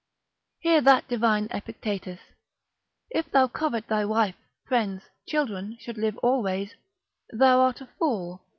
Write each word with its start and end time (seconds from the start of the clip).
Hear 0.61 0.81
that 0.81 1.07
divine 1.07 1.47
Epictetus, 1.51 2.19
If 3.11 3.29
thou 3.29 3.47
covet 3.47 3.85
thy 3.87 4.03
wife, 4.03 4.33
friends, 4.65 5.03
children 5.27 5.77
should 5.79 5.99
live 5.99 6.17
always, 6.23 6.73
thou 7.31 7.59
art 7.59 7.81
a 7.81 7.85
fool. 7.85 8.43